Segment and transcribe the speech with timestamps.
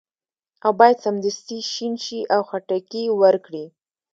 [0.65, 3.65] او باید سمدستي شین شي او خټکي ورکړي.